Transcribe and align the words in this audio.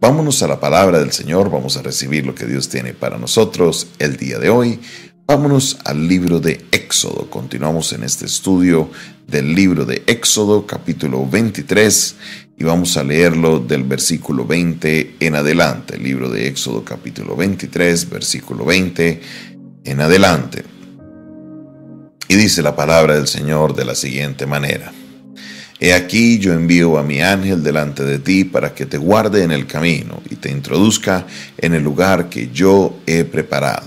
Vámonos 0.00 0.44
a 0.44 0.46
la 0.46 0.60
palabra 0.60 1.00
del 1.00 1.10
Señor, 1.10 1.50
vamos 1.50 1.76
a 1.76 1.82
recibir 1.82 2.24
lo 2.24 2.32
que 2.32 2.46
Dios 2.46 2.68
tiene 2.68 2.94
para 2.94 3.18
nosotros 3.18 3.88
el 3.98 4.16
día 4.16 4.38
de 4.38 4.48
hoy. 4.48 4.78
Vámonos 5.26 5.78
al 5.84 6.06
libro 6.06 6.38
de 6.38 6.64
Éxodo. 6.70 7.28
Continuamos 7.28 7.92
en 7.92 8.04
este 8.04 8.24
estudio 8.24 8.90
del 9.26 9.56
libro 9.56 9.84
de 9.84 10.04
Éxodo, 10.06 10.68
capítulo 10.68 11.26
23, 11.28 12.14
y 12.56 12.62
vamos 12.62 12.96
a 12.96 13.02
leerlo 13.02 13.58
del 13.58 13.82
versículo 13.82 14.46
20 14.46 15.16
en 15.18 15.34
adelante. 15.34 15.96
El 15.96 16.04
libro 16.04 16.30
de 16.30 16.46
Éxodo, 16.46 16.84
capítulo 16.84 17.34
23, 17.34 18.08
versículo 18.08 18.64
20 18.64 19.20
en 19.84 20.00
adelante. 20.00 20.64
Y 22.28 22.36
dice 22.36 22.62
la 22.62 22.76
palabra 22.76 23.16
del 23.16 23.26
Señor 23.26 23.74
de 23.74 23.84
la 23.84 23.96
siguiente 23.96 24.46
manera. 24.46 24.92
He 25.80 25.94
aquí 25.94 26.38
yo 26.38 26.54
envío 26.54 26.98
a 26.98 27.04
mi 27.04 27.22
ángel 27.22 27.62
delante 27.62 28.04
de 28.04 28.18
ti 28.18 28.44
para 28.44 28.74
que 28.74 28.84
te 28.84 28.98
guarde 28.98 29.44
en 29.44 29.52
el 29.52 29.66
camino 29.66 30.20
y 30.28 30.34
te 30.34 30.50
introduzca 30.50 31.24
en 31.56 31.74
el 31.74 31.84
lugar 31.84 32.28
que 32.28 32.50
yo 32.52 32.98
he 33.06 33.24
preparado. 33.24 33.86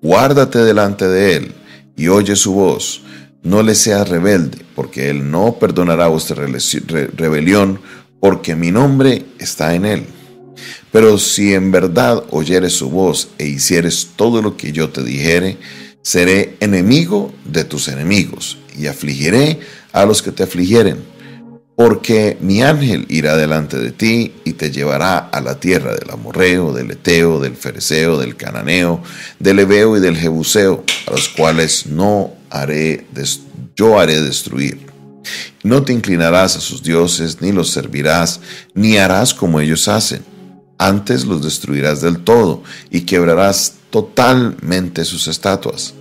Guárdate 0.00 0.60
delante 0.60 1.06
de 1.06 1.36
él 1.36 1.52
y 1.94 2.08
oye 2.08 2.36
su 2.36 2.54
voz. 2.54 3.02
No 3.42 3.62
le 3.62 3.74
seas 3.74 4.08
rebelde, 4.08 4.58
porque 4.74 5.08
él 5.10 5.30
no 5.30 5.58
perdonará 5.58 6.08
vuestra 6.08 6.46
rebelión, 6.46 7.80
porque 8.20 8.54
mi 8.54 8.70
nombre 8.70 9.24
está 9.38 9.74
en 9.74 9.86
él. 9.86 10.04
Pero 10.92 11.18
si 11.18 11.54
en 11.54 11.70
verdad 11.70 12.22
oyeres 12.30 12.74
su 12.74 12.90
voz 12.90 13.30
e 13.38 13.46
hicieres 13.46 14.10
todo 14.16 14.42
lo 14.42 14.56
que 14.56 14.72
yo 14.72 14.90
te 14.90 15.02
dijere, 15.02 15.56
seré 16.02 16.56
enemigo 16.60 17.32
de 17.44 17.64
tus 17.64 17.88
enemigos 17.88 18.58
y 18.78 18.86
afligiré 18.86 19.60
a 19.92 20.04
los 20.04 20.22
que 20.22 20.32
te 20.32 20.42
afligieren 20.42 21.10
porque 21.80 22.36
mi 22.42 22.62
ángel 22.62 23.06
irá 23.08 23.38
delante 23.38 23.78
de 23.78 23.90
ti 23.90 24.34
y 24.44 24.52
te 24.52 24.70
llevará 24.70 25.16
a 25.16 25.40
la 25.40 25.58
tierra 25.58 25.94
del 25.94 26.10
amorreo, 26.10 26.74
del 26.74 26.90
eteo, 26.90 27.40
del 27.40 27.56
fereceo, 27.56 28.18
del 28.18 28.36
cananeo, 28.36 29.02
del 29.38 29.60
ebeo 29.60 29.96
y 29.96 30.00
del 30.00 30.18
jebuseo, 30.18 30.84
a 31.06 31.12
los 31.12 31.30
cuales 31.30 31.86
no 31.86 32.34
haré, 32.50 33.06
yo 33.74 33.98
haré 33.98 34.20
destruir. 34.20 34.78
No 35.62 35.82
te 35.82 35.94
inclinarás 35.94 36.54
a 36.54 36.60
sus 36.60 36.82
dioses, 36.82 37.40
ni 37.40 37.50
los 37.50 37.70
servirás, 37.70 38.40
ni 38.74 38.98
harás 38.98 39.32
como 39.32 39.58
ellos 39.58 39.88
hacen. 39.88 40.22
Antes 40.80 41.26
los 41.26 41.44
destruirás 41.44 42.00
del 42.00 42.20
todo 42.20 42.62
y 42.90 43.02
quebrarás 43.02 43.74
totalmente 43.90 45.04
sus 45.04 45.28
estatuas. 45.28 45.92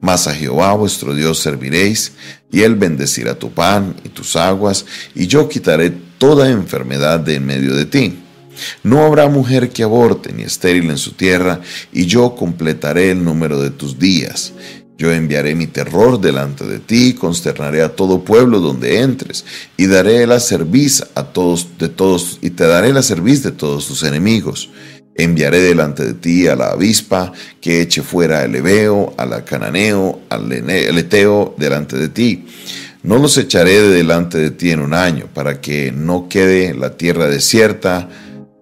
Mas 0.00 0.26
a 0.26 0.34
Jehová 0.34 0.72
vuestro 0.72 1.14
Dios 1.14 1.38
serviréis, 1.38 2.12
y 2.50 2.62
él 2.62 2.74
bendecirá 2.76 3.38
tu 3.38 3.50
pan 3.50 3.94
y 4.04 4.08
tus 4.08 4.34
aguas, 4.36 4.86
y 5.14 5.26
yo 5.26 5.50
quitaré 5.50 5.90
toda 6.16 6.48
enfermedad 6.48 7.20
de 7.20 7.34
en 7.34 7.44
medio 7.44 7.76
de 7.76 7.84
ti. 7.84 8.20
No 8.82 9.04
habrá 9.04 9.28
mujer 9.28 9.68
que 9.68 9.82
aborte 9.82 10.32
ni 10.32 10.44
estéril 10.44 10.88
en 10.88 10.96
su 10.96 11.12
tierra, 11.12 11.60
y 11.92 12.06
yo 12.06 12.34
completaré 12.34 13.10
el 13.10 13.22
número 13.22 13.60
de 13.60 13.68
tus 13.68 13.98
días. 13.98 14.54
Yo 14.98 15.12
enviaré 15.12 15.54
mi 15.54 15.66
terror 15.66 16.20
delante 16.20 16.64
de 16.64 16.78
ti, 16.78 17.14
consternaré 17.14 17.82
a 17.82 17.96
todo 17.96 18.24
pueblo 18.24 18.60
donde 18.60 19.00
entres, 19.00 19.44
y 19.76 19.86
daré 19.86 20.26
la 20.26 20.38
cerviz 20.38 21.02
a 21.14 21.24
todos 21.24 21.78
de 21.78 21.88
todos, 21.88 22.38
y 22.40 22.50
te 22.50 22.66
daré 22.66 22.92
la 22.92 23.02
cerviz 23.02 23.42
de 23.42 23.52
todos 23.52 23.86
tus 23.86 24.02
enemigos 24.02 24.70
Enviaré 25.14 25.60
delante 25.60 26.04
de 26.04 26.14
ti 26.14 26.48
a 26.48 26.56
la 26.56 26.70
avispa 26.70 27.32
que 27.60 27.82
eche 27.82 28.02
fuera 28.02 28.44
el 28.44 28.54
Ebeo, 28.54 29.12
al 29.18 29.44
Cananeo, 29.44 30.22
al 30.30 30.50
Eteo 30.50 31.54
delante 31.58 31.98
de 31.98 32.08
ti. 32.08 32.46
No 33.02 33.18
los 33.18 33.36
echaré 33.36 33.82
de 33.82 33.88
delante 33.90 34.38
de 34.38 34.50
ti 34.52 34.70
en 34.70 34.80
un 34.80 34.94
año, 34.94 35.26
para 35.34 35.60
que 35.60 35.92
no 35.92 36.28
quede 36.30 36.72
la 36.72 36.96
tierra 36.96 37.26
desierta 37.26 38.08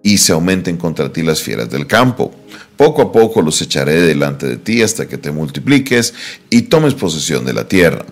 y 0.03 0.17
se 0.17 0.33
aumenten 0.33 0.75
contra 0.75 1.13
ti 1.13 1.21
las 1.21 1.41
fieras 1.41 1.69
del 1.69 1.87
campo. 1.87 2.33
Poco 2.81 3.03
a 3.03 3.11
poco 3.11 3.43
los 3.43 3.61
echaré 3.61 4.01
delante 4.01 4.47
de 4.47 4.57
ti 4.57 4.81
hasta 4.81 5.07
que 5.07 5.19
te 5.19 5.29
multipliques 5.29 6.15
y 6.49 6.63
tomes 6.63 6.95
posesión 6.95 7.45
de 7.45 7.53
la 7.53 7.67
tierra. 7.67 8.07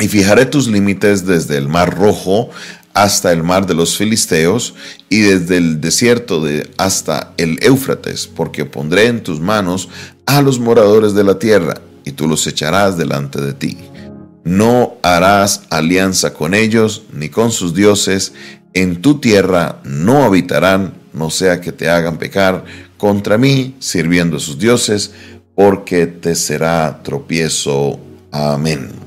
Y 0.00 0.08
fijaré 0.08 0.46
tus 0.46 0.66
límites 0.66 1.24
desde 1.26 1.56
el 1.56 1.68
mar 1.68 1.96
rojo 1.96 2.50
hasta 2.92 3.30
el 3.30 3.44
mar 3.44 3.64
de 3.68 3.74
los 3.74 3.96
filisteos 3.96 4.74
y 5.08 5.20
desde 5.20 5.58
el 5.58 5.80
desierto 5.80 6.42
de 6.42 6.68
hasta 6.76 7.34
el 7.36 7.60
Éufrates, 7.62 8.26
porque 8.26 8.64
pondré 8.64 9.06
en 9.06 9.22
tus 9.22 9.38
manos 9.38 9.90
a 10.26 10.42
los 10.42 10.58
moradores 10.58 11.14
de 11.14 11.22
la 11.22 11.38
tierra 11.38 11.74
y 12.04 12.10
tú 12.10 12.26
los 12.26 12.48
echarás 12.48 12.98
delante 12.98 13.40
de 13.40 13.52
ti. 13.52 13.78
No 14.42 14.94
harás 15.02 15.62
alianza 15.70 16.34
con 16.34 16.52
ellos 16.52 17.04
ni 17.12 17.28
con 17.28 17.52
sus 17.52 17.74
dioses, 17.74 18.32
en 18.74 19.00
tu 19.00 19.20
tierra 19.20 19.78
no 19.84 20.24
habitarán, 20.24 20.94
no 21.12 21.30
sea 21.30 21.60
que 21.60 21.70
te 21.70 21.88
hagan 21.88 22.18
pecar 22.18 22.64
contra 22.96 23.38
mí 23.38 23.76
sirviendo 23.78 24.36
a 24.36 24.40
sus 24.40 24.58
dioses, 24.58 25.12
porque 25.54 26.06
te 26.06 26.34
será 26.34 27.02
tropiezo. 27.02 27.98
Amén. 28.30 29.06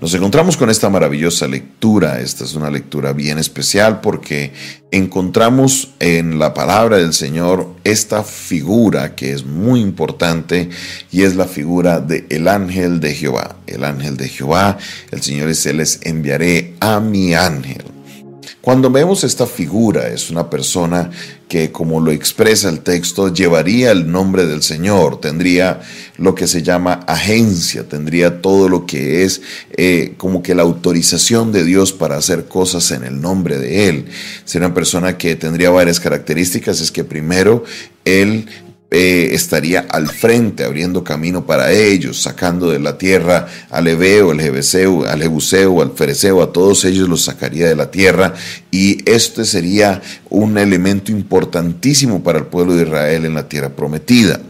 Nos 0.00 0.12
encontramos 0.14 0.56
con 0.56 0.70
esta 0.70 0.90
maravillosa 0.90 1.46
lectura. 1.46 2.20
Esta 2.20 2.44
es 2.44 2.54
una 2.54 2.70
lectura 2.70 3.12
bien 3.12 3.38
especial 3.38 4.00
porque 4.00 4.52
encontramos 4.90 5.94
en 5.98 6.38
la 6.38 6.52
palabra 6.54 6.98
del 6.98 7.14
Señor 7.14 7.74
esta 7.84 8.22
figura 8.22 9.14
que 9.14 9.32
es 9.32 9.44
muy 9.44 9.80
importante 9.80 10.68
y 11.10 11.22
es 11.22 11.36
la 11.36 11.46
figura 11.46 12.00
del 12.00 12.26
el 12.28 12.48
ángel 12.48 13.00
de 13.00 13.14
Jehová. 13.14 13.56
El 13.66 13.84
ángel 13.84 14.16
de 14.16 14.28
Jehová, 14.28 14.78
el 15.10 15.22
Señor 15.22 15.48
dice, 15.48 15.72
les 15.72 16.00
enviaré 16.02 16.74
a 16.80 17.00
mi 17.00 17.34
ángel. 17.34 17.93
Cuando 18.64 18.90
vemos 18.90 19.24
esta 19.24 19.46
figura, 19.46 20.08
es 20.08 20.30
una 20.30 20.48
persona 20.48 21.10
que, 21.48 21.70
como 21.70 22.00
lo 22.00 22.10
expresa 22.10 22.70
el 22.70 22.80
texto, 22.80 23.30
llevaría 23.30 23.90
el 23.90 24.10
nombre 24.10 24.46
del 24.46 24.62
Señor, 24.62 25.20
tendría 25.20 25.82
lo 26.16 26.34
que 26.34 26.46
se 26.46 26.62
llama 26.62 27.00
agencia, 27.06 27.86
tendría 27.86 28.40
todo 28.40 28.70
lo 28.70 28.86
que 28.86 29.22
es 29.24 29.42
eh, 29.76 30.14
como 30.16 30.42
que 30.42 30.54
la 30.54 30.62
autorización 30.62 31.52
de 31.52 31.62
Dios 31.62 31.92
para 31.92 32.16
hacer 32.16 32.46
cosas 32.46 32.90
en 32.92 33.04
el 33.04 33.20
nombre 33.20 33.58
de 33.58 33.90
Él. 33.90 34.06
Sería 34.46 34.68
una 34.68 34.74
persona 34.74 35.18
que 35.18 35.36
tendría 35.36 35.68
varias 35.68 36.00
características, 36.00 36.80
es 36.80 36.90
que 36.90 37.04
primero 37.04 37.64
Él 38.06 38.46
eh, 38.96 39.34
estaría 39.34 39.80
al 39.90 40.08
frente, 40.08 40.62
abriendo 40.62 41.02
camino 41.02 41.44
para 41.44 41.72
ellos, 41.72 42.22
sacando 42.22 42.70
de 42.70 42.78
la 42.78 42.96
tierra 42.96 43.48
al 43.68 43.88
Ebeo, 43.88 44.30
al 44.30 44.40
Jebuseo, 44.40 45.04
al 45.04 45.20
Jebuseo, 45.20 45.82
al 45.82 45.90
Fereceo, 45.96 46.40
a 46.40 46.52
todos 46.52 46.84
ellos 46.84 47.08
los 47.08 47.24
sacaría 47.24 47.66
de 47.66 47.74
la 47.74 47.90
tierra. 47.90 48.34
Y 48.70 48.98
este 49.10 49.44
sería 49.46 50.00
un 50.30 50.58
elemento 50.58 51.10
importantísimo 51.10 52.22
para 52.22 52.38
el 52.38 52.46
pueblo 52.46 52.76
de 52.76 52.84
Israel 52.84 53.24
en 53.24 53.34
la 53.34 53.48
tierra 53.48 53.70
prometida. 53.70 54.40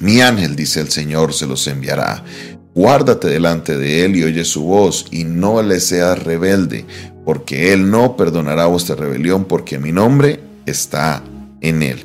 Mi 0.00 0.20
ángel, 0.20 0.54
dice 0.54 0.80
el 0.80 0.90
Señor, 0.90 1.32
se 1.32 1.46
los 1.46 1.66
enviará. 1.66 2.22
Guárdate 2.74 3.28
delante 3.28 3.78
de 3.78 4.04
él 4.04 4.16
y 4.16 4.22
oye 4.22 4.44
su 4.44 4.64
voz, 4.64 5.06
y 5.10 5.24
no 5.24 5.62
le 5.62 5.80
seas 5.80 6.22
rebelde, 6.22 6.84
porque 7.24 7.72
él 7.72 7.90
no 7.90 8.18
perdonará 8.18 8.66
vuestra 8.66 8.96
rebelión, 8.96 9.46
porque 9.46 9.78
mi 9.78 9.92
nombre 9.92 10.40
está 10.66 11.24
en 11.62 11.82
él. 11.82 12.04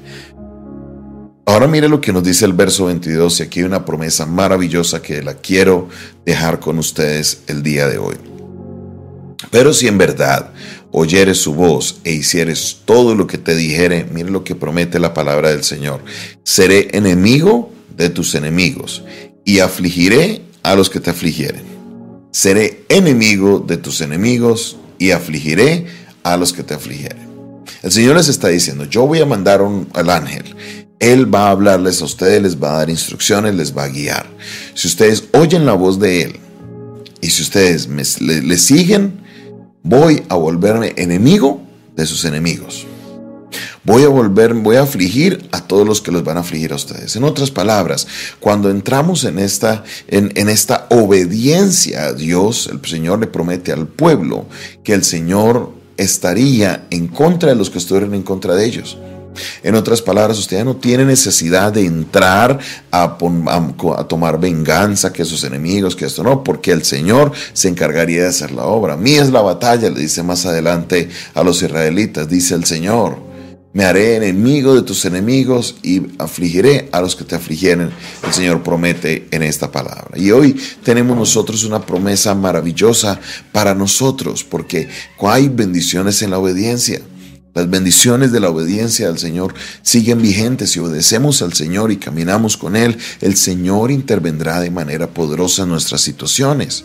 Ahora 1.45 1.67
mire 1.67 1.89
lo 1.89 1.99
que 1.99 2.13
nos 2.13 2.23
dice 2.23 2.45
el 2.45 2.53
verso 2.53 2.85
22 2.85 3.41
y 3.41 3.43
aquí 3.43 3.59
hay 3.59 3.65
una 3.65 3.83
promesa 3.83 4.25
maravillosa 4.25 5.01
que 5.01 5.21
la 5.21 5.33
quiero 5.33 5.89
dejar 6.25 6.61
con 6.61 6.79
ustedes 6.79 7.41
el 7.47 7.61
día 7.63 7.87
de 7.87 7.97
hoy. 7.97 8.15
Pero 9.51 9.73
si 9.73 9.87
en 9.87 9.97
verdad 9.97 10.53
oyeres 10.91 11.39
su 11.39 11.53
voz 11.53 11.99
e 12.05 12.13
hicieres 12.13 12.77
todo 12.85 13.13
lo 13.13 13.27
que 13.27 13.37
te 13.37 13.57
dijere, 13.57 14.05
mire 14.13 14.29
lo 14.29 14.45
que 14.45 14.55
promete 14.55 14.99
la 14.99 15.13
palabra 15.13 15.49
del 15.49 15.65
Señor, 15.65 16.01
seré 16.43 16.87
enemigo 16.93 17.73
de 17.97 18.09
tus 18.09 18.35
enemigos 18.35 19.03
y 19.43 19.59
afligiré 19.59 20.43
a 20.63 20.75
los 20.75 20.89
que 20.89 21.01
te 21.01 21.09
afligieren. 21.09 21.63
Seré 22.31 22.85
enemigo 22.87 23.59
de 23.59 23.75
tus 23.75 23.99
enemigos 23.99 24.77
y 24.97 25.11
afligiré 25.11 25.87
a 26.23 26.37
los 26.37 26.53
que 26.53 26.63
te 26.63 26.73
afligieren. 26.73 27.27
El 27.81 27.91
Señor 27.91 28.15
les 28.15 28.29
está 28.29 28.47
diciendo, 28.47 28.85
yo 28.85 29.05
voy 29.05 29.19
a 29.19 29.25
mandar 29.25 29.61
un, 29.61 29.89
al 29.93 30.09
ángel 30.09 30.55
él 31.03 31.33
va 31.33 31.47
a 31.47 31.51
hablarles 31.51 32.01
a 32.01 32.05
ustedes, 32.05 32.41
les 32.41 32.55
va 32.55 32.75
a 32.75 32.77
dar 32.77 32.89
instrucciones, 32.89 33.53
les 33.55 33.75
va 33.75 33.83
a 33.83 33.89
guiar. 33.89 34.25
Si 34.73 34.87
ustedes 34.87 35.25
oyen 35.33 35.65
la 35.65 35.73
voz 35.73 35.99
de 35.99 36.21
Él 36.21 36.39
y 37.19 37.29
si 37.29 37.41
ustedes 37.41 37.89
le, 38.21 38.57
siguen, 38.57 39.21
voy 39.83 40.23
a 40.29 40.35
volverme 40.35 40.93
enemigo 40.95 41.61
de 41.95 42.05
sus 42.05 42.23
enemigos. 42.23 42.87
Voy 43.83 44.03
a 44.03 44.07
volver, 44.07 44.53
voy 44.53 44.77
a 44.77 44.83
afligir 44.83 45.49
a 45.51 45.59
todos 45.67 45.85
los 45.85 46.01
que 46.01 46.13
los 46.13 46.23
van 46.23 46.37
a 46.37 46.39
afligir 46.39 46.71
a 46.71 46.77
ustedes. 46.77 47.17
En 47.17 47.25
otras 47.25 47.51
palabras, 47.51 48.07
cuando 48.39 48.69
entramos 48.69 49.25
en 49.25 49.39
esta, 49.39 49.83
en 50.07 50.47
esta 50.47 50.87
obediencia 50.89 52.05
a 52.05 52.13
Dios, 52.13 52.69
el 52.71 52.79
Señor 52.89 53.19
le 53.19 53.27
promete 53.27 53.73
al 53.73 53.87
pueblo 53.87 54.45
que 54.85 54.93
el 54.93 55.03
Señor 55.03 55.73
estaría 55.97 56.87
en 56.91 57.09
contra 57.09 57.49
de 57.49 57.55
los 57.55 57.69
que 57.69 57.79
estuvieron 57.79 58.13
en 58.13 58.23
contra 58.23 58.55
de 58.55 58.65
ellos. 58.65 58.97
En 59.63 59.75
otras 59.75 60.01
palabras, 60.01 60.37
usted 60.39 60.57
ya 60.57 60.63
no 60.63 60.75
tiene 60.75 61.05
necesidad 61.05 61.71
de 61.71 61.85
entrar 61.85 62.59
a, 62.91 63.17
tomar 64.07 64.39
venganza 64.39 65.13
que 65.13 65.25
sus 65.25 65.43
enemigos, 65.43 65.95
que 65.95 66.05
esto 66.05 66.23
no, 66.23 66.43
porque 66.43 66.71
el 66.71 66.83
Señor 66.83 67.31
se 67.53 67.69
encargaría 67.69 68.23
de 68.23 68.29
hacer 68.29 68.51
la 68.51 68.65
obra. 68.65 68.97
Mí 68.97 69.13
es 69.13 69.29
la 69.29 69.41
batalla, 69.41 69.89
le 69.89 69.99
dice 69.99 70.23
más 70.23 70.45
adelante 70.45 71.09
a 71.33 71.43
los 71.43 71.61
israelitas, 71.61 72.29
dice 72.29 72.55
el 72.55 72.65
Señor. 72.65 73.33
Me 73.73 73.85
haré 73.85 74.17
enemigo 74.17 74.75
de 74.75 74.83
tus 74.83 75.03
enemigos 75.05 75.77
y 75.81 76.03
afligiré 76.19 76.89
a 76.91 77.01
los 77.01 77.15
que 77.15 77.23
te 77.23 77.33
afligieren. 77.33 77.89
El 78.23 78.31
Señor 78.31 78.61
promete 78.61 79.27
en 79.31 79.41
esta 79.41 79.71
palabra. 79.71 80.11
Y 80.15 80.29
hoy 80.29 80.55
tenemos 80.83 81.17
nosotros 81.17 81.63
una 81.63 81.83
promesa 81.83 82.35
maravillosa 82.35 83.19
para 83.51 83.73
nosotros 83.73 84.43
porque 84.43 84.89
hay 85.17 85.49
bendiciones 85.49 86.21
en 86.21 86.29
la 86.29 86.37
obediencia. 86.37 87.01
Las 87.53 87.69
bendiciones 87.69 88.31
de 88.31 88.39
la 88.39 88.49
obediencia 88.49 89.07
al 89.07 89.19
Señor 89.19 89.53
siguen 89.83 90.21
vigentes. 90.21 90.71
Si 90.71 90.79
obedecemos 90.79 91.41
al 91.43 91.53
Señor 91.53 91.91
y 91.91 91.97
caminamos 91.97 92.57
con 92.57 92.75
Él, 92.75 92.97
el 93.21 93.35
Señor 93.35 93.91
intervendrá 93.91 94.59
de 94.59 94.71
manera 94.71 95.07
poderosa 95.07 95.63
en 95.63 95.69
nuestras 95.69 96.01
situaciones. 96.01 96.83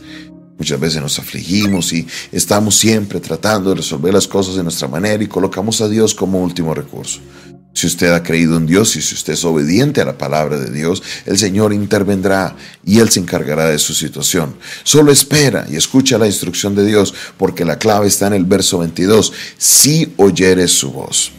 Muchas 0.59 0.79
veces 0.79 1.01
nos 1.01 1.19
afligimos 1.19 1.93
y 1.93 2.07
estamos 2.33 2.75
siempre 2.77 3.21
tratando 3.21 3.71
de 3.71 3.77
resolver 3.77 4.13
las 4.13 4.29
cosas 4.29 4.57
de 4.57 4.63
nuestra 4.63 4.89
manera 4.89 5.23
y 5.23 5.29
colocamos 5.29 5.81
a 5.81 5.89
Dios 5.89 6.15
como 6.15 6.43
último 6.43 6.75
recurso. 6.75 7.21
Si 7.79 7.87
usted 7.87 8.13
ha 8.13 8.25
creído 8.25 8.57
en 8.57 8.67
Dios 8.67 8.97
y 8.97 9.03
si 9.03 9.15
usted 9.15 9.35
es 9.35 9.45
obediente 9.45 10.01
a 10.01 10.05
la 10.05 10.19
palabra 10.19 10.59
de 10.59 10.73
Dios, 10.73 11.01
el 11.27 11.39
Señor 11.39 11.73
intervendrá 11.73 12.57
y 12.85 12.99
Él 12.99 13.09
se 13.09 13.21
encargará 13.21 13.67
de 13.67 13.79
su 13.79 13.95
situación. 13.95 14.57
Solo 14.83 15.13
espera 15.13 15.65
y 15.71 15.77
escucha 15.77 16.19
la 16.19 16.27
instrucción 16.27 16.75
de 16.75 16.85
Dios, 16.85 17.15
porque 17.37 17.65
la 17.65 17.79
clave 17.79 18.09
está 18.09 18.27
en 18.27 18.33
el 18.33 18.47
verso 18.47 18.79
22. 18.79 19.33
Si 19.59 20.13
oyeres 20.17 20.73
su 20.73 20.91
voz. 20.91 21.31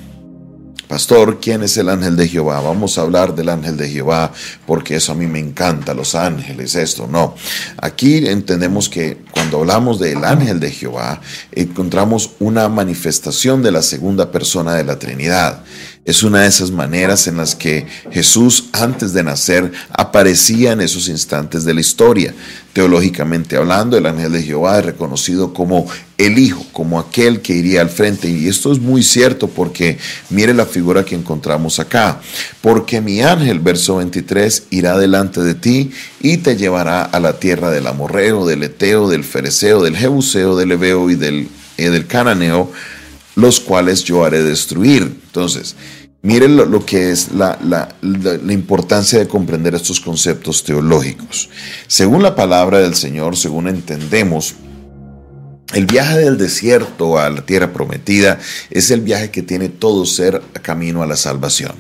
Pastor, 0.90 1.40
¿quién 1.40 1.62
es 1.62 1.78
el 1.78 1.88
ángel 1.88 2.16
de 2.16 2.28
Jehová? 2.28 2.62
Vamos 2.62 2.98
a 2.98 3.02
hablar 3.02 3.36
del 3.36 3.50
ángel 3.50 3.78
de 3.78 3.90
Jehová 3.90 4.34
porque 4.66 4.96
eso 4.96 5.12
a 5.12 5.16
mí 5.16 5.28
me 5.28 5.38
encanta, 5.38 5.94
los 5.94 6.16
ángeles, 6.16 6.74
esto, 6.74 7.06
no. 7.06 7.36
Aquí 7.78 8.26
entendemos 8.26 8.90
que 8.90 9.20
cuando 9.30 9.60
hablamos 9.60 10.00
del 10.00 10.26
ángel 10.26 10.60
de 10.60 10.72
Jehová, 10.72 11.22
encontramos 11.52 12.32
una 12.40 12.70
manifestación 12.70 13.62
de 13.62 13.72
la 13.72 13.84
segunda 13.84 14.32
persona 14.32 14.74
de 14.74 14.84
la 14.84 14.98
Trinidad. 14.98 15.64
Es 16.06 16.24
una 16.24 16.42
de 16.42 16.48
esas 16.48 16.72
maneras 16.72 17.28
en 17.28 17.38
las 17.38 17.56
que 17.56 17.86
Jesús 18.10 18.70
antes 18.72 19.14
de 19.14 19.22
nacer 19.22 19.72
aparecía 19.92 20.72
en 20.72 20.82
esos 20.82 21.08
instantes 21.08 21.66
de 21.66 21.74
la 21.74 21.82
historia. 21.82 22.34
Teológicamente 22.74 23.58
hablando, 23.58 23.98
el 23.98 24.06
ángel 24.06 24.32
de 24.32 24.42
Jehová 24.42 24.80
es 24.80 24.86
reconocido 24.86 25.54
como 25.54 25.86
el 26.18 26.40
Hijo, 26.40 26.66
como 26.72 27.00
aquel 27.00 27.42
que 27.42 27.54
iría 27.54 27.82
al 27.82 27.90
frente. 27.90 28.30
Y 28.30 28.48
esto 28.48 28.72
es 28.72 28.80
muy 28.80 29.04
cierto 29.04 29.50
porque 29.50 29.98
mire 30.30 30.54
la 30.54 30.66
figura 30.66 31.04
que 31.04 31.16
encontramos 31.16 31.80
acá. 31.80 32.22
Porque 32.62 33.02
mi 33.02 33.22
ángel, 33.22 33.60
verso 33.60 33.98
23, 33.98 34.64
irá 34.70 34.98
delante 34.98 35.42
de 35.42 35.54
ti 35.54 35.92
y 36.22 36.38
te 36.38 36.56
llevará 36.56 37.04
a 37.04 37.20
la 37.20 37.40
tierra 37.40 37.70
del 37.72 37.86
amorreo, 37.86 38.48
del 38.48 38.64
eteo, 38.64 39.10
del 39.10 39.26
fereceo, 39.26 39.84
del 39.84 39.98
jebuseo, 39.98 40.56
del 40.56 40.72
ebeo 40.72 41.10
y 41.10 41.16
del, 41.16 41.50
eh, 41.78 41.90
del 41.90 42.08
cananeo, 42.08 42.72
los 43.36 43.60
cuales 43.60 44.04
yo 44.04 44.24
haré 44.24 44.44
destruir. 44.44 45.04
Entonces, 45.04 45.76
Miren 46.22 46.58
lo, 46.58 46.86
que 46.86 47.12
es 47.12 47.32
la, 47.32 47.96
importancia 48.50 49.20
de 49.20 49.28
comprender 49.30 49.74
estos 49.74 50.02
conceptos 50.02 50.66
teológicos. 50.66 51.50
Según 51.88 52.24
la 52.24 52.36
palabra 52.36 52.80
del 52.80 52.96
Señor, 52.96 53.38
según 53.38 53.70
entendemos, 53.70 54.56
el 55.74 55.86
viaje 55.86 56.18
del 56.18 56.38
desierto 56.38 57.18
a 57.18 57.30
la 57.30 57.46
tierra 57.46 57.72
prometida 57.72 58.38
es 58.70 58.92
el 58.92 59.00
viaje 59.00 59.32
que 59.32 59.44
tiene 59.44 59.70
todo 59.70 60.06
ser 60.06 60.42
camino 60.62 61.04
a 61.04 61.08
la 61.08 61.16
salvación. 61.16 61.72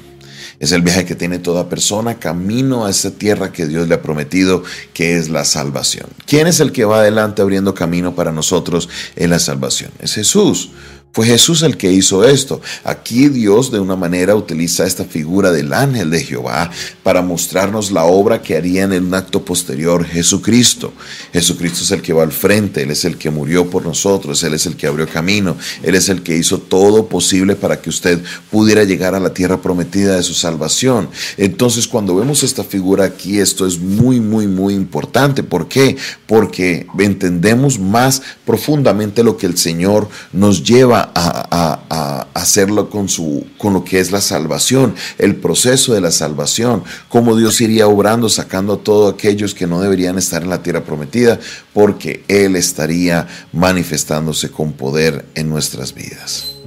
Es 0.59 0.71
el 0.71 0.83
viaje 0.83 1.05
que 1.05 1.15
tiene 1.15 1.39
toda 1.39 1.67
persona 1.67 2.19
camino 2.19 2.85
a 2.85 2.89
esa 2.89 3.11
tierra 3.11 3.51
que 3.51 3.65
Dios 3.65 3.87
le 3.87 3.95
ha 3.95 4.01
prometido, 4.01 4.63
que 4.93 5.17
es 5.17 5.29
la 5.29 5.43
salvación. 5.43 6.07
¿Quién 6.25 6.47
es 6.47 6.59
el 6.59 6.71
que 6.71 6.85
va 6.85 6.99
adelante 6.99 7.41
abriendo 7.41 7.73
camino 7.73 8.15
para 8.15 8.31
nosotros 8.31 8.87
en 9.15 9.31
la 9.31 9.39
salvación? 9.39 9.91
Es 9.99 10.13
Jesús. 10.13 10.71
Fue 11.11 11.25
Jesús 11.25 11.63
el 11.63 11.75
que 11.75 11.91
hizo 11.91 12.23
esto. 12.23 12.61
Aquí 12.83 13.29
Dios 13.29 13.71
de 13.71 13.79
una 13.79 13.95
manera 13.95 14.35
utiliza 14.35 14.85
esta 14.85 15.05
figura 15.05 15.51
del 15.51 15.73
ángel 15.73 16.11
de 16.11 16.23
Jehová 16.23 16.69
para 17.01 17.23
mostrarnos 17.23 17.91
la 17.91 18.03
obra 18.03 18.43
que 18.43 18.55
haría 18.55 18.83
en 18.83 18.93
un 18.93 19.15
acto 19.15 19.43
posterior 19.43 20.05
Jesucristo. 20.05 20.93
Jesucristo 21.33 21.83
es 21.83 21.91
el 21.91 22.03
que 22.03 22.13
va 22.13 22.21
al 22.21 22.31
frente, 22.31 22.83
Él 22.83 22.91
es 22.91 23.05
el 23.05 23.17
que 23.17 23.31
murió 23.31 23.67
por 23.71 23.83
nosotros, 23.83 24.43
Él 24.43 24.53
es 24.53 24.67
el 24.67 24.75
que 24.75 24.85
abrió 24.85 25.09
camino, 25.09 25.57
Él 25.81 25.95
es 25.95 26.09
el 26.09 26.21
que 26.21 26.37
hizo 26.37 26.59
todo 26.59 27.07
posible 27.07 27.55
para 27.55 27.81
que 27.81 27.89
usted 27.89 28.21
pudiera 28.51 28.83
llegar 28.83 29.15
a 29.15 29.19
la 29.19 29.33
tierra 29.33 29.59
prometida 29.63 30.15
de 30.15 30.23
su 30.23 30.35
salvación. 30.35 31.09
Entonces 31.37 31.87
cuando 31.87 32.15
vemos 32.15 32.43
esta 32.43 32.63
figura 32.63 33.05
aquí, 33.05 33.39
esto 33.39 33.65
es 33.65 33.79
muy, 33.79 34.19
muy, 34.19 34.45
muy 34.45 34.75
importante. 34.75 35.41
¿Por 35.41 35.67
qué? 35.67 35.97
Porque 36.27 36.85
entendemos 36.99 37.79
más 37.79 38.21
profundamente 38.45 39.23
lo 39.23 39.37
que 39.37 39.47
el 39.47 39.57
Señor 39.57 40.07
nos 40.31 40.63
lleva 40.63 40.98
a, 41.13 42.27
hacerlo 42.33 42.89
con, 42.89 43.09
su, 43.09 43.45
con 43.57 43.73
lo 43.73 43.83
que 43.83 43.99
es 43.99 44.11
la 44.11 44.21
salvación, 44.21 44.95
el 45.17 45.35
proceso 45.35 45.93
de 45.93 46.01
la 46.01 46.11
salvación, 46.11 46.83
cómo 47.09 47.35
Dios 47.35 47.59
iría 47.59 47.87
obrando, 47.87 48.29
sacando 48.29 48.73
a 48.73 48.77
todos 48.77 49.13
aquellos 49.13 49.53
que 49.53 49.67
no 49.67 49.81
deberían 49.81 50.17
estar 50.17 50.43
en 50.43 50.49
la 50.49 50.63
tierra 50.63 50.83
prometida, 50.83 51.39
porque 51.73 52.23
Él 52.27 52.55
estaría 52.55 53.27
manifestándose 53.51 54.49
con 54.51 54.71
poder 54.73 55.25
en 55.35 55.49
nuestras 55.49 55.93
vidas. 55.93 56.58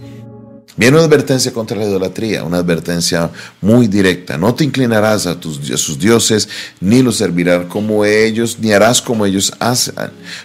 Viene 0.75 0.97
una 0.97 1.05
advertencia 1.05 1.53
contra 1.53 1.77
la 1.77 1.85
idolatría, 1.85 2.45
una 2.45 2.57
advertencia 2.57 3.31
muy 3.61 3.89
directa. 3.89 4.39
No 4.39 4.55
te 4.55 4.65
inclinarás 4.65 5.27
a, 5.27 5.39
tus, 5.39 5.59
sus 5.79 5.99
dioses, 5.99 6.49
ni 6.81 7.03
los 7.03 7.17
servirás 7.17 7.67
como 7.67 8.07
ellos, 8.07 8.57
ni 8.59 8.73
harás 8.73 9.03
como 9.03 9.27
ellos 9.27 9.53
hacen. 9.59 9.95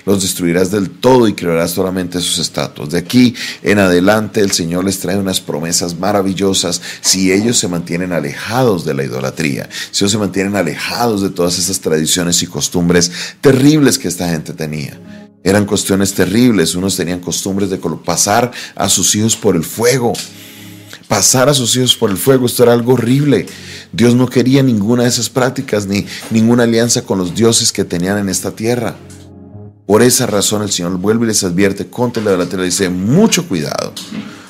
Los 0.06 0.22
destruirás 0.22 0.70
del 0.70 0.90
todo 0.90 1.30
y 1.30 1.34
crearás 1.34 1.72
solamente 1.72 2.20
sus 2.20 2.40
estatuas. 2.40 2.90
De 2.90 2.98
aquí 2.98 3.36
en 3.64 3.80
adelante 3.80 4.42
el 4.42 4.52
Señor 4.52 4.84
les 4.84 5.00
trae 5.00 5.18
unas 5.18 5.40
promesas 5.40 5.98
maravillosas 5.98 6.82
si 7.00 7.32
ellos 7.32 7.58
se 7.58 7.70
mantienen 7.70 8.12
alejados 8.12 8.84
de 8.84 8.96
la 8.96 9.06
idolatría, 9.06 9.70
si 9.92 10.04
ellos 10.04 10.12
se 10.12 10.18
mantienen 10.18 10.58
alejados 10.58 11.22
de 11.22 11.30
todas 11.30 11.58
esas 11.58 11.80
tradiciones 11.80 12.44
y 12.44 12.48
costumbres 12.48 13.12
terribles 13.40 13.98
que 13.98 14.10
esta 14.10 14.28
gente 14.28 14.52
tenía. 14.52 15.00
Eran 15.48 15.66
cuestiones 15.66 16.14
terribles. 16.14 16.76
Unos 16.76 16.98
tenían 16.98 17.22
costumbres 17.22 17.70
de 17.70 17.78
pasar 18.04 18.52
a 18.76 18.90
sus 18.90 19.16
hijos 19.16 19.38
por 19.38 19.56
el 19.56 19.64
fuego. 19.64 20.12
Pasar 21.08 21.48
a 21.48 21.54
sus 21.54 21.74
hijos 21.78 21.96
por 21.96 22.12
el 22.12 22.18
fuego, 22.18 22.48
esto 22.48 22.64
era 22.64 22.74
algo 22.74 22.96
horrible. 22.96 23.46
Dios 23.94 24.14
no 24.14 24.28
quería 24.28 24.62
ninguna 24.62 25.04
de 25.04 25.10
esas 25.10 25.30
prácticas 25.30 25.88
ni 25.88 26.06
ninguna 26.32 26.64
alianza 26.64 27.04
con 27.04 27.18
los 27.18 27.34
dioses 27.34 27.72
que 27.72 27.86
tenían 27.86 28.18
en 28.18 28.28
esta 28.28 28.52
tierra. 28.52 28.98
Por 29.86 30.02
esa 30.02 30.26
razón 30.26 30.64
el 30.64 30.70
Señor 30.70 30.98
vuelve 30.98 31.24
y 31.24 31.28
les 31.30 31.46
advierte 31.46 31.88
contra 31.88 32.22
la 32.22 32.32
idolatría. 32.32 32.66
Dice, 32.66 32.90
mucho 32.90 33.48
cuidado. 33.48 33.94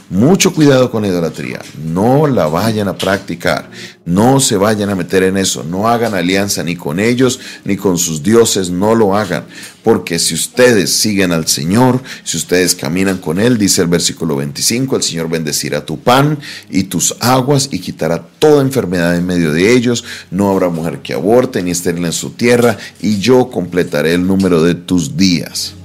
Mucho 0.10 0.54
cuidado 0.54 0.90
con 0.90 1.02
la 1.02 1.10
idolatría. 1.10 1.60
No 1.84 2.28
la 2.28 2.48
vayan 2.48 2.88
a 2.88 2.98
practicar. 2.98 3.70
No 4.06 4.40
se 4.40 4.56
vayan 4.56 4.90
a 4.90 4.96
meter 4.96 5.24
en 5.24 5.36
eso. 5.36 5.66
No 5.66 5.90
hagan 5.90 6.14
alianza 6.14 6.64
ni 6.64 6.78
con 6.78 7.02
ellos 7.02 7.42
ni 7.66 7.76
con 7.76 7.98
sus 7.98 8.24
dioses. 8.24 8.70
No 8.70 8.96
lo 8.96 9.18
hagan. 9.18 9.46
Porque 9.84 10.18
si 10.18 10.34
ustedes 10.34 10.94
siguen 10.94 11.34
al 11.34 11.46
Señor, 11.48 12.02
si 12.24 12.38
ustedes 12.38 12.74
caminan 12.74 13.18
con 13.18 13.38
Él, 13.38 13.58
dice 13.58 13.82
el 13.82 13.90
versículo 13.90 14.38
25, 14.38 14.96
el 14.96 15.04
Señor 15.04 15.30
bendecirá 15.30 15.86
tu 15.86 16.00
pan 16.00 16.40
y 16.70 16.84
tus 16.84 17.14
aguas 17.20 17.68
y 17.72 17.80
quitará 17.80 18.26
toda 18.40 18.62
enfermedad 18.62 19.18
en 19.18 19.26
medio 19.26 19.52
de 19.52 19.74
ellos. 19.74 20.06
No 20.32 20.50
habrá 20.50 20.70
mujer 20.70 21.02
que 21.02 21.16
aborte 21.16 21.62
ni 21.62 21.72
estéril 21.72 22.06
en 22.06 22.14
su 22.14 22.30
tierra 22.30 22.78
y 23.02 23.20
yo 23.20 23.50
completaré 23.50 24.14
el 24.14 24.26
número 24.26 24.64
de 24.64 24.76
tus 24.76 25.18
días. 25.18 25.77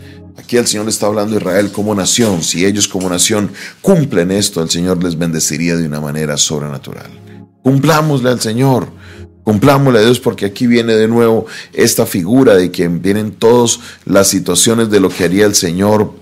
Aquí 0.43 0.57
el 0.57 0.67
Señor 0.67 0.89
está 0.89 1.07
hablando 1.07 1.37
a 1.37 1.39
Israel 1.39 1.71
como 1.71 1.95
nación. 1.95 2.43
Si 2.43 2.67
ellos 2.67 2.89
como 2.89 3.09
nación 3.09 3.53
cumplen 3.81 4.33
esto, 4.33 4.61
el 4.61 4.71
Señor 4.71 5.03
les 5.03 5.17
bendeciría 5.17 5.77
de 5.77 5.87
una 5.87 6.01
manera 6.01 6.37
sobrenatural. 6.37 7.11
Cumplámosle 7.63 8.29
al 8.29 8.41
Señor. 8.41 8.89
Cumplámosle 9.45 10.01
a 10.01 10.03
Dios 10.03 10.19
porque 10.19 10.47
aquí 10.47 10.67
viene 10.67 10.95
de 10.95 11.07
nuevo 11.07 11.47
esta 11.73 12.07
figura 12.07 12.57
de 12.57 12.73
que 12.73 12.89
vienen 12.89 13.31
todas 13.31 13.79
las 14.05 14.29
situaciones 14.29 14.91
de 14.91 14.99
lo 14.99 15.11
que 15.11 15.25
haría 15.25 15.47
el 15.47 15.55
Señor 15.55 16.13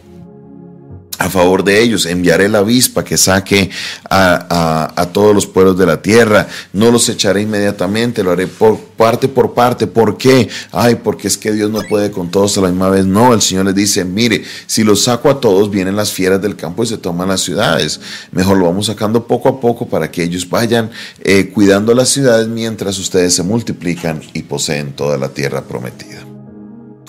a 1.20 1.28
favor 1.28 1.62
de 1.62 1.80
ellos. 1.82 2.06
Enviaré 2.06 2.48
la 2.48 2.58
avispa 2.58 3.04
que 3.04 3.18
saque 3.18 3.70
a, 4.08 5.06
todos 5.12 5.34
los 5.34 5.46
pueblos 5.46 5.78
de 5.78 5.84
la 5.84 6.00
tierra. 6.00 6.48
No 6.72 6.90
los 6.90 7.08
echaré 7.10 7.42
inmediatamente, 7.42 8.24
lo 8.24 8.30
haré 8.30 8.46
por 8.46 8.78
parte 8.78 9.28
por 9.28 9.52
parte. 9.52 9.86
¿Por 9.86 10.16
qué? 10.16 10.48
Ay, 10.72 10.96
porque 10.96 11.28
es 11.28 11.36
que 11.36 11.52
Dios 11.52 11.70
no 11.70 11.82
puede 11.82 12.10
con 12.10 12.30
todos 12.30 12.56
a 12.56 12.62
la 12.62 12.68
misma 12.68 12.88
vez. 12.88 13.04
No, 13.04 13.34
el 13.34 13.42
Señor 13.42 13.66
les 13.66 13.74
dice, 13.74 14.04
mire, 14.04 14.42
si 14.66 14.82
los 14.82 15.04
saco 15.04 15.28
a 15.28 15.40
todos, 15.40 15.70
vienen 15.70 15.94
las 15.94 16.10
fieras 16.10 16.40
del 16.40 16.56
campo 16.56 16.84
y 16.84 16.86
se 16.86 16.96
toman 16.96 17.28
las 17.28 17.42
ciudades. 17.42 18.00
Mejor 18.32 18.56
lo 18.56 18.64
vamos 18.64 18.86
sacando 18.86 19.26
poco 19.26 19.50
a 19.50 19.60
poco 19.60 19.86
para 19.86 20.10
que 20.10 20.22
ellos 20.22 20.48
vayan 20.48 20.90
eh, 21.22 21.50
cuidando 21.52 21.94
las 21.94 22.08
ciudades 22.08 22.48
mientras 22.48 22.98
ustedes 22.98 23.34
se 23.34 23.42
multiplican 23.42 24.22
y 24.32 24.42
poseen 24.42 24.94
toda 24.94 25.18
la 25.18 25.28
tierra 25.28 25.62
prometida. 25.62 26.29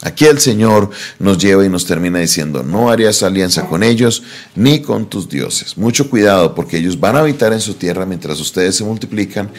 Aquí 0.02 0.26
el 0.26 0.40
Señor 0.40 0.90
nos 1.20 1.38
lleva 1.38 1.64
y 1.66 1.70
nos 1.70 1.86
termina 1.86 2.20
diciendo, 2.20 2.64
no 2.64 2.90
harías 2.90 3.22
alianza 3.22 3.68
con 3.68 3.84
ellos 3.84 4.24
ni 4.56 4.82
con 4.82 5.08
tus 5.08 5.30
dioses. 5.30 5.78
Mucho 5.78 6.10
cuidado 6.10 6.56
porque 6.56 6.78
ellos 6.78 7.00
van 7.00 7.16
a 7.16 7.20
habitar 7.20 7.54
en 7.54 7.62
su 7.62 7.76
tierra 7.76 8.06
mientras 8.06 8.40
ustedes 8.40 8.76
se 8.76 8.84
multiplican, 8.84 9.52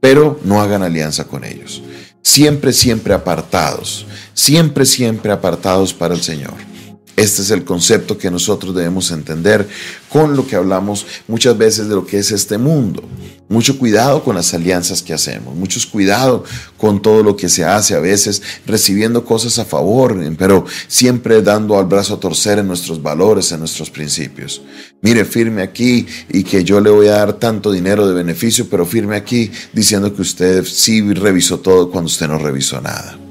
pero 0.00 0.40
no 0.44 0.62
hagan 0.62 0.82
alianza 0.82 1.24
con 1.24 1.44
ellos. 1.44 1.82
Siempre, 2.22 2.72
siempre 2.72 3.12
apartados, 3.12 4.06
siempre, 4.32 4.86
siempre 4.86 5.30
apartados 5.30 5.92
para 5.92 6.14
el 6.14 6.22
Señor. 6.22 6.71
Este 7.16 7.42
es 7.42 7.50
el 7.50 7.64
concepto 7.64 8.16
que 8.16 8.30
nosotros 8.30 8.74
debemos 8.74 9.10
entender 9.10 9.68
con 10.08 10.34
lo 10.34 10.46
que 10.46 10.56
hablamos 10.56 11.06
muchas 11.28 11.56
veces 11.58 11.88
de 11.88 11.94
lo 11.94 12.06
que 12.06 12.18
es 12.18 12.32
este 12.32 12.56
mundo. 12.56 13.02
Mucho 13.50 13.78
cuidado 13.78 14.24
con 14.24 14.34
las 14.34 14.54
alianzas 14.54 15.02
que 15.02 15.12
hacemos, 15.12 15.54
mucho 15.54 15.78
cuidado 15.90 16.42
con 16.78 17.02
todo 17.02 17.22
lo 17.22 17.36
que 17.36 17.50
se 17.50 17.66
hace, 17.66 17.94
a 17.94 18.00
veces 18.00 18.40
recibiendo 18.66 19.26
cosas 19.26 19.58
a 19.58 19.66
favor, 19.66 20.18
pero 20.38 20.64
siempre 20.88 21.42
dando 21.42 21.78
al 21.78 21.84
brazo 21.84 22.14
a 22.14 22.20
torcer 22.20 22.58
en 22.58 22.66
nuestros 22.66 23.02
valores, 23.02 23.52
en 23.52 23.58
nuestros 23.58 23.90
principios. 23.90 24.62
Mire, 25.02 25.26
firme 25.26 25.60
aquí 25.60 26.06
y 26.30 26.44
que 26.44 26.64
yo 26.64 26.80
le 26.80 26.88
voy 26.88 27.08
a 27.08 27.18
dar 27.18 27.34
tanto 27.34 27.70
dinero 27.70 28.08
de 28.08 28.14
beneficio, 28.14 28.68
pero 28.70 28.86
firme 28.86 29.16
aquí 29.16 29.50
diciendo 29.74 30.14
que 30.14 30.22
usted 30.22 30.64
sí 30.64 31.02
revisó 31.12 31.60
todo 31.60 31.90
cuando 31.90 32.06
usted 32.06 32.28
no 32.28 32.38
revisó 32.38 32.80
nada 32.80 33.21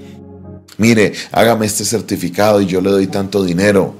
mire, 0.81 1.13
hágame 1.31 1.67
este 1.67 1.85
certificado 1.85 2.59
y 2.59 2.65
yo 2.65 2.81
le 2.81 2.89
doy 2.89 3.05
tanto 3.05 3.43
dinero. 3.43 3.93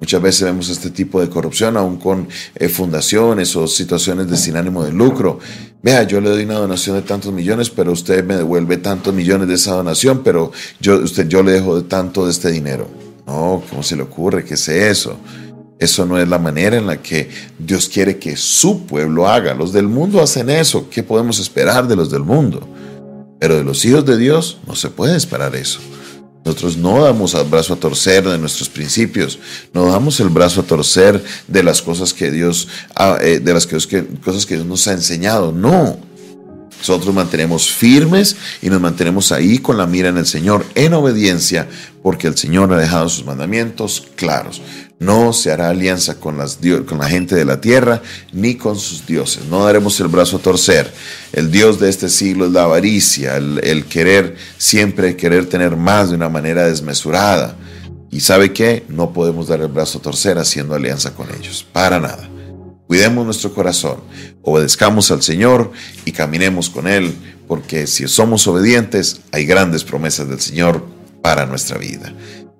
Muchas 0.00 0.20
veces 0.20 0.42
vemos 0.42 0.70
este 0.70 0.90
tipo 0.90 1.20
de 1.20 1.28
corrupción, 1.28 1.76
aún 1.76 1.98
con 1.98 2.26
eh, 2.56 2.68
fundaciones 2.68 3.54
o 3.54 3.66
situaciones 3.66 4.28
de 4.28 4.36
sin 4.36 4.56
ánimo 4.56 4.82
de 4.82 4.92
lucro. 4.92 5.38
Vea, 5.82 6.02
yo 6.04 6.22
le 6.22 6.30
doy 6.30 6.44
una 6.44 6.54
donación 6.54 6.96
de 6.96 7.02
tantos 7.02 7.32
millones, 7.32 7.68
pero 7.68 7.92
usted 7.92 8.24
me 8.24 8.36
devuelve 8.36 8.78
tantos 8.78 9.12
millones 9.12 9.46
de 9.46 9.54
esa 9.54 9.74
donación, 9.74 10.22
pero 10.24 10.52
yo, 10.80 10.96
usted, 10.96 11.28
yo 11.28 11.42
le 11.42 11.52
dejo 11.52 11.76
de 11.76 11.82
tanto 11.82 12.24
de 12.24 12.30
este 12.30 12.50
dinero. 12.50 12.88
No, 13.26 13.62
¿cómo 13.68 13.82
se 13.82 13.94
le 13.94 14.02
ocurre? 14.02 14.44
¿Qué 14.44 14.54
es 14.54 14.68
eso? 14.68 15.18
Eso 15.78 16.06
no 16.06 16.18
es 16.18 16.26
la 16.26 16.38
manera 16.38 16.78
en 16.78 16.86
la 16.86 17.02
que 17.02 17.28
Dios 17.58 17.90
quiere 17.90 18.18
que 18.18 18.36
su 18.36 18.86
pueblo 18.86 19.28
haga. 19.28 19.52
Los 19.54 19.72
del 19.72 19.88
mundo 19.88 20.22
hacen 20.22 20.48
eso. 20.48 20.88
¿Qué 20.88 21.02
podemos 21.02 21.38
esperar 21.38 21.86
de 21.86 21.96
los 21.96 22.10
del 22.10 22.22
mundo? 22.22 22.73
Pero 23.44 23.56
de 23.56 23.62
los 23.62 23.84
hijos 23.84 24.06
de 24.06 24.16
Dios 24.16 24.56
no 24.66 24.74
se 24.74 24.88
puede 24.88 25.18
esperar 25.18 25.54
eso. 25.54 25.78
Nosotros 26.46 26.78
no 26.78 27.04
damos 27.04 27.34
el 27.34 27.46
brazo 27.46 27.74
a 27.74 27.76
torcer 27.76 28.26
de 28.26 28.38
nuestros 28.38 28.70
principios, 28.70 29.38
no 29.74 29.84
damos 29.84 30.18
el 30.20 30.30
brazo 30.30 30.62
a 30.62 30.64
torcer 30.64 31.22
de 31.46 31.62
las 31.62 31.82
cosas 31.82 32.14
que 32.14 32.30
Dios, 32.30 32.68
eh, 33.20 33.40
de 33.40 33.52
las 33.52 33.66
cosas 33.66 34.46
que 34.46 34.54
Dios 34.54 34.64
nos 34.64 34.88
ha 34.88 34.92
enseñado. 34.92 35.52
No, 35.52 35.98
nosotros 36.78 37.14
mantenemos 37.14 37.70
firmes 37.70 38.36
y 38.60 38.68
nos 38.68 38.80
mantenemos 38.80 39.32
ahí 39.32 39.58
con 39.58 39.76
la 39.76 39.86
mira 39.86 40.08
en 40.08 40.18
el 40.18 40.26
Señor, 40.26 40.64
en 40.74 40.92
obediencia, 40.94 41.68
porque 42.02 42.26
el 42.26 42.36
Señor 42.36 42.72
ha 42.72 42.76
dejado 42.76 43.08
sus 43.08 43.24
mandamientos 43.24 44.06
claros. 44.16 44.60
No 44.98 45.32
se 45.32 45.50
hará 45.50 45.70
alianza 45.70 46.20
con, 46.20 46.38
las, 46.38 46.58
con 46.86 46.98
la 46.98 47.08
gente 47.08 47.34
de 47.34 47.44
la 47.44 47.60
tierra 47.60 48.00
ni 48.32 48.54
con 48.54 48.78
sus 48.78 49.06
dioses. 49.06 49.44
No 49.50 49.64
daremos 49.64 49.98
el 50.00 50.08
brazo 50.08 50.36
a 50.36 50.40
torcer. 50.40 50.92
El 51.32 51.50
Dios 51.50 51.80
de 51.80 51.90
este 51.90 52.08
siglo 52.08 52.46
es 52.46 52.52
la 52.52 52.64
avaricia, 52.64 53.36
el, 53.36 53.60
el 53.64 53.86
querer 53.86 54.36
siempre 54.56 55.16
querer 55.16 55.46
tener 55.46 55.76
más 55.76 56.10
de 56.10 56.16
una 56.16 56.28
manera 56.28 56.66
desmesurada. 56.66 57.56
Y 58.10 58.20
sabe 58.20 58.52
qué? 58.52 58.84
No 58.88 59.12
podemos 59.12 59.48
dar 59.48 59.60
el 59.60 59.68
brazo 59.68 59.98
a 59.98 60.02
torcer 60.02 60.38
haciendo 60.38 60.74
alianza 60.74 61.14
con 61.14 61.26
ellos. 61.34 61.66
Para 61.72 61.98
nada. 61.98 62.33
Cuidemos 62.86 63.24
nuestro 63.24 63.54
corazón, 63.54 63.96
obedezcamos 64.42 65.10
al 65.10 65.22
Señor 65.22 65.72
y 66.04 66.12
caminemos 66.12 66.68
con 66.68 66.86
Él, 66.86 67.14
porque 67.48 67.86
si 67.86 68.06
somos 68.08 68.46
obedientes, 68.46 69.22
hay 69.32 69.46
grandes 69.46 69.84
promesas 69.84 70.28
del 70.28 70.40
Señor 70.40 70.84
para 71.22 71.46
nuestra 71.46 71.78
vida. 71.78 72.12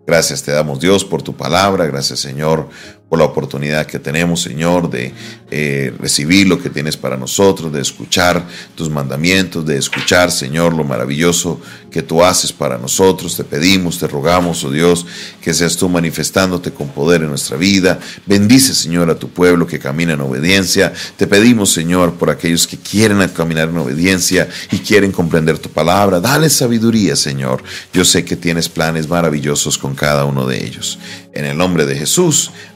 Gracias 0.07 0.43
te 0.43 0.52
damos 0.52 0.81
Dios 0.81 1.04
por 1.04 1.23
tu 1.23 1.37
palabra, 1.37 1.87
gracias 1.87 2.21
Señor 2.21 2.69
la 3.16 3.25
oportunidad 3.25 3.87
que 3.87 3.99
tenemos, 3.99 4.42
Señor, 4.42 4.90
de 4.90 5.12
eh, 5.50 5.92
recibir 5.99 6.49
lo 6.49 6.61
que 6.61 6.71
tienes 6.71 6.97
para 6.97 7.16
nosotros, 7.16 7.73
de 7.73 7.80
escuchar 7.80 8.44
tus 8.75 8.90
mandamientos, 8.90 9.64
de 9.64 9.78
escuchar, 9.78 10.33
Señor, 10.33 10.75
lo 10.75 10.85
maravilloso 10.85 11.61
que 11.90 12.02
tú 12.02 12.25
haces 12.25 12.52
para 12.52 12.76
nosotros. 12.76 13.37
Te 13.37 13.44
pedimos, 13.44 13.99
te 14.00 14.09
rogamos, 14.09 14.64
oh 14.64 14.71
Dios, 14.71 15.06
que 15.40 15.54
seas 15.54 15.76
tú 15.76 15.88
manifestándote 15.88 16.73
con 16.73 16.88
poder 16.88 17.23
en 17.23 17.28
nuestra 17.28 17.56
vida. 17.56 18.00
Bendice, 18.26 18.75
Señor, 18.75 19.11
a 19.11 19.14
tu 19.14 19.28
pueblo 19.28 19.64
que 19.64 19.78
camina 19.78 20.14
en 20.14 20.21
obediencia. 20.21 20.92
Te 21.16 21.28
pedimos, 21.28 21.73
Señor, 21.73 22.14
por 22.14 22.30
aquellos 22.30 22.66
que 22.66 22.76
quieren 22.76 23.26
caminar 23.28 23.68
en 23.68 23.78
obediencia 23.78 24.49
y 24.73 24.78
quieren 24.78 25.12
comprender 25.12 25.59
tu 25.61 25.68
palabra. 25.68 26.18
Dale 26.18 26.50
sabiduría, 26.50 27.14
Señor. 27.14 27.62
Yo 27.92 28.04
sé 28.04 28.25
que 28.25 28.35
tienes 28.35 28.68
planes 28.68 29.09
maravillosos 29.09 29.78
con 29.78 29.94
cada 29.94 30.25
uno 30.25 30.47
de 30.47 30.64
ellos. 30.64 30.99
En 31.33 31.44
el 31.44 31.56
nombre 31.56 31.87
de 31.87 31.97
Jesús. 31.97 32.50